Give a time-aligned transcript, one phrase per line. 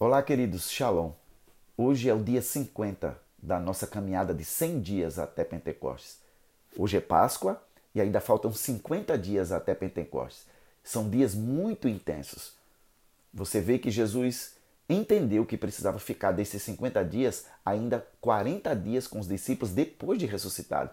[0.00, 1.12] Olá, queridos, Shalom.
[1.76, 6.18] Hoje é o dia 50 da nossa caminhada de 100 dias até Pentecostes.
[6.76, 7.62] Hoje é Páscoa
[7.94, 10.46] e ainda faltam 50 dias até Pentecostes.
[10.82, 12.54] São dias muito intensos.
[13.32, 14.56] Você vê que Jesus
[14.88, 20.26] entendeu que precisava ficar desses 50 dias ainda 40 dias com os discípulos depois de
[20.26, 20.90] ressuscitado.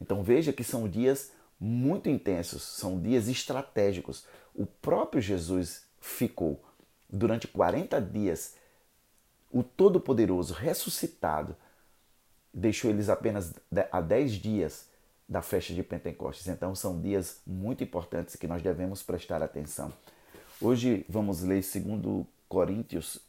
[0.00, 1.30] Então veja que são dias
[1.60, 4.24] muito intensos, são dias estratégicos.
[4.52, 6.60] O próprio Jesus ficou
[7.10, 8.54] durante 40 dias,
[9.50, 11.56] o Todo-Poderoso ressuscitado
[12.52, 13.52] deixou eles apenas
[13.90, 14.86] a 10 dias
[15.28, 16.48] da festa de Pentecostes.
[16.48, 19.92] Então são dias muito importantes que nós devemos prestar atenção.
[20.60, 23.20] Hoje vamos ler 2 Coríntios,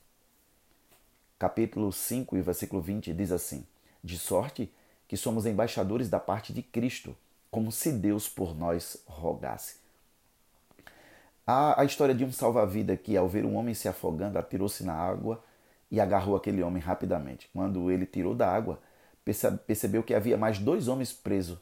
[1.37, 3.65] capítulo 5 e versículo 20, diz assim:
[4.03, 4.71] De sorte
[5.07, 7.15] que somos embaixadores da parte de Cristo,
[7.49, 9.80] como se Deus por nós rogasse.
[11.45, 14.93] Há a história de um salva-vida que, ao ver um homem se afogando, atirou-se na
[14.93, 15.43] água
[15.89, 17.49] e agarrou aquele homem rapidamente.
[17.53, 18.79] Quando ele tirou da água,
[19.65, 21.57] percebeu que havia mais dois homens presos,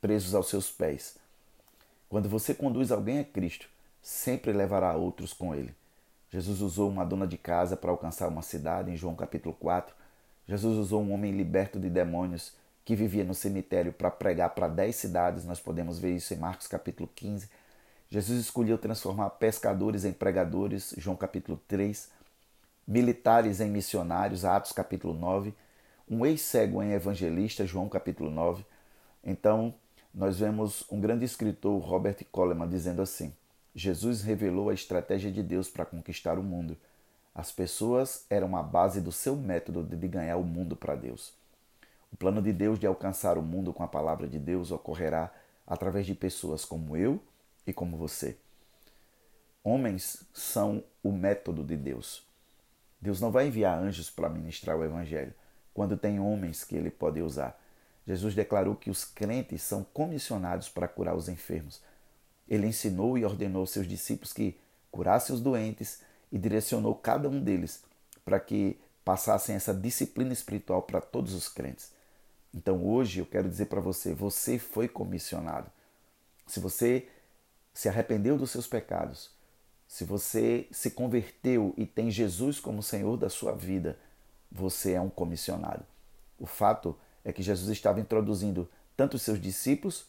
[0.00, 1.16] presos aos seus pés.
[2.08, 3.68] Quando você conduz alguém a Cristo,
[4.02, 5.74] sempre levará outros com ele.
[6.30, 9.94] Jesus usou uma dona de casa para alcançar uma cidade, em João capítulo 4.
[10.46, 12.52] Jesus usou um homem liberto de demônios
[12.84, 15.44] que vivia no cemitério para pregar para dez cidades.
[15.44, 17.48] Nós podemos ver isso em Marcos capítulo 15.
[18.10, 22.10] Jesus escolheu transformar pescadores em pregadores, João capítulo 3,
[22.86, 25.54] militares em missionários, Atos capítulo 9,
[26.08, 28.64] um ex-cego em evangelista, João capítulo 9.
[29.24, 29.74] Então,
[30.14, 33.32] nós vemos um grande escritor, Robert Coleman, dizendo assim:
[33.74, 36.76] Jesus revelou a estratégia de Deus para conquistar o mundo.
[37.34, 41.32] As pessoas eram a base do seu método de ganhar o mundo para Deus.
[42.12, 45.32] O plano de Deus de alcançar o mundo com a palavra de Deus ocorrerá
[45.66, 47.20] através de pessoas como eu
[47.66, 48.36] e como você.
[49.62, 52.22] Homens são o método de Deus.
[53.00, 55.34] Deus não vai enviar anjos para ministrar o evangelho
[55.74, 57.60] quando tem homens que ele pode usar.
[58.06, 61.82] Jesus declarou que os crentes são comissionados para curar os enfermos.
[62.48, 64.56] Ele ensinou e ordenou seus discípulos que
[64.90, 67.82] curassem os doentes e direcionou cada um deles
[68.24, 71.92] para que passassem essa disciplina espiritual para todos os crentes.
[72.54, 75.70] Então hoje eu quero dizer para você, você foi comissionado.
[76.46, 77.08] Se você
[77.74, 79.30] se arrependeu dos seus pecados,
[79.86, 83.98] se você se converteu e tem Jesus como Senhor da sua vida,
[84.50, 85.84] você é um comissionado.
[86.38, 90.06] O fato é que Jesus estava introduzindo tanto os seus discípulos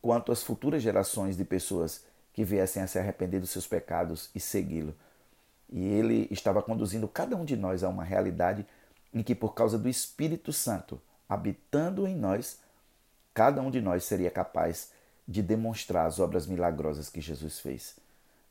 [0.00, 4.40] quanto as futuras gerações de pessoas que viessem a se arrepender dos seus pecados e
[4.40, 4.94] segui-lo.
[5.70, 8.64] E ele estava conduzindo cada um de nós a uma realidade
[9.12, 12.58] em que, por causa do Espírito Santo habitando em nós,
[13.34, 14.90] cada um de nós seria capaz
[15.28, 17.96] de demonstrar as obras milagrosas que Jesus fez.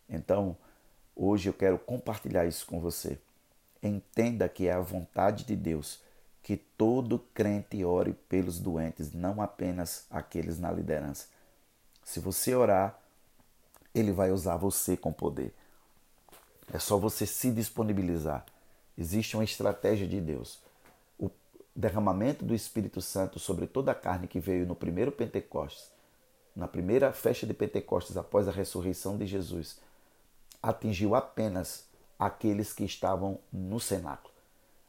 [0.07, 0.55] Então,
[1.15, 3.17] hoje eu quero compartilhar isso com você.
[3.81, 5.99] Entenda que é a vontade de Deus
[6.43, 11.27] que todo crente ore pelos doentes, não apenas aqueles na liderança.
[12.05, 12.97] Se você orar,
[13.93, 15.53] ele vai usar você com poder.
[16.71, 18.45] É só você se disponibilizar.
[18.97, 20.59] Existe uma estratégia de Deus.
[21.19, 21.29] O
[21.75, 25.96] derramamento do Espírito Santo sobre toda a carne que veio no primeiro Pentecostes
[26.57, 29.77] na primeira festa de Pentecostes após a ressurreição de Jesus,
[30.61, 31.85] atingiu apenas
[32.17, 34.33] aqueles que estavam no cenáculo.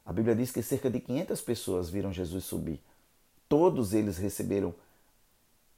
[0.03, 2.81] A Bíblia diz que cerca de 500 pessoas viram Jesus subir.
[3.47, 4.73] Todos eles receberam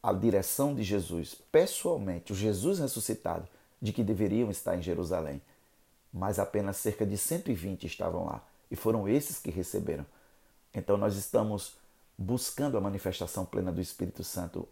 [0.01, 3.45] a direção de Jesus, pessoalmente, o Jesus ressuscitado,
[3.81, 5.41] de que deveriam estar em Jerusalém.
[6.13, 8.41] Mas apenas cerca de 120 estavam lá
[8.71, 10.05] e foram esses que receberam.
[10.73, 11.73] Então nós estamos
[12.17, 14.65] buscando a manifestação plena do Espírito Santo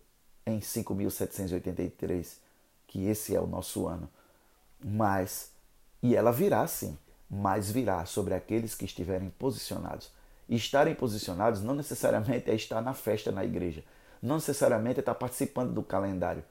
[0.50, 2.38] em 5.783,
[2.88, 4.10] que esse é o nosso ano.
[4.84, 5.52] Mas,
[6.02, 6.98] e ela virá sim,
[7.30, 10.12] mas virá sobre aqueles que estiverem posicionados.
[10.48, 13.84] E estarem posicionados não necessariamente é estar na festa na igreja,
[14.22, 16.44] não necessariamente é estar participando do calendário,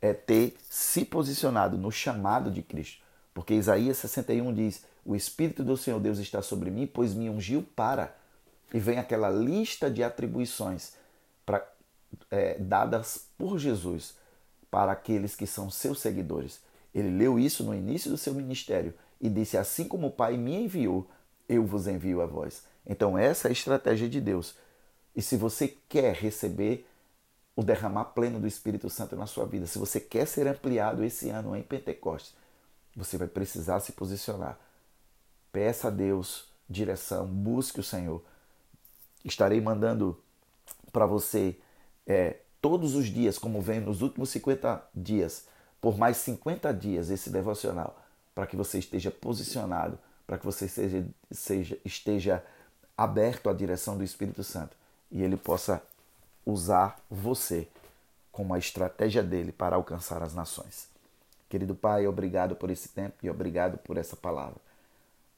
[0.00, 3.02] é ter se posicionado no chamado de Cristo.
[3.32, 7.62] Porque Isaías 61 diz: O Espírito do Senhor Deus está sobre mim, pois me ungiu
[7.76, 8.16] para.
[8.72, 10.94] E vem aquela lista de atribuições
[11.44, 11.64] para
[12.30, 14.14] é, dadas por Jesus
[14.70, 16.60] para aqueles que são seus seguidores.
[16.94, 20.54] Ele leu isso no início do seu ministério e disse: Assim como o Pai me
[20.54, 21.08] enviou,
[21.48, 22.64] eu vos envio a vós.
[22.86, 24.56] Então, essa é a estratégia de Deus.
[25.14, 26.86] E se você quer receber
[27.54, 31.30] o derramar pleno do Espírito Santo na sua vida, se você quer ser ampliado esse
[31.30, 32.34] ano em Pentecostes,
[32.94, 34.58] você vai precisar se posicionar.
[35.50, 38.22] Peça a Deus direção, busque o Senhor.
[39.24, 40.20] Estarei mandando
[40.92, 41.58] para você
[42.06, 45.46] é, todos os dias, como vem nos últimos 50 dias,
[45.80, 48.00] por mais 50 dias esse devocional,
[48.34, 52.44] para que você esteja posicionado para que você seja, seja, esteja
[52.96, 54.76] aberto à direção do Espírito Santo
[55.10, 55.82] e ele possa
[56.44, 57.68] usar você
[58.32, 60.88] como a estratégia dele para alcançar as nações.
[61.48, 64.56] Querido Pai, obrigado por esse tempo e obrigado por essa palavra.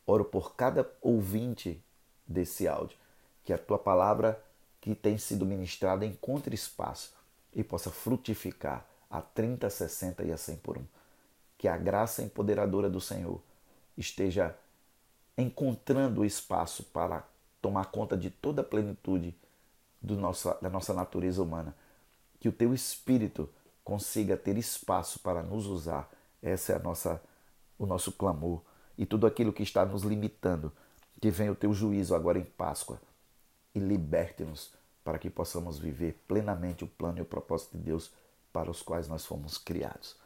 [0.06, 1.81] Oro por cada ouvinte
[2.26, 2.97] desse áudio,
[3.44, 4.43] que a tua palavra
[4.81, 7.13] que tem sido ministrada encontre espaço
[7.53, 10.85] e possa frutificar a 30, 60 e a 100 por um.
[11.57, 13.41] Que a graça empoderadora do Senhor
[13.97, 14.57] esteja
[15.37, 17.25] encontrando espaço para
[17.61, 19.35] tomar conta de toda a plenitude
[20.03, 21.75] nosso, da nossa natureza humana.
[22.39, 23.49] Que o teu espírito
[23.83, 26.09] consiga ter espaço para nos usar.
[26.41, 27.21] Essa é a nossa,
[27.79, 28.61] o nosso clamor.
[28.97, 30.73] E tudo aquilo que está nos limitando,
[31.21, 33.01] que venha o teu juízo agora em Páscoa
[33.75, 34.73] e liberte-nos
[35.05, 38.12] para que possamos viver plenamente o plano e o propósito de Deus
[38.53, 40.17] para os quais nós fomos criados.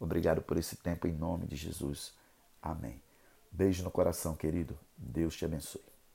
[0.00, 2.12] Obrigado por esse tempo em nome de Jesus.
[2.60, 3.00] Amém.
[3.50, 4.78] Beijo no coração, querido.
[4.96, 5.91] Deus te abençoe.